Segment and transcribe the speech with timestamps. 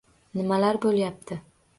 [0.37, 1.37] Nimalar bo`lyapti